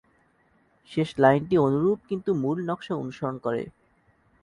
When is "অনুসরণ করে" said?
2.95-3.61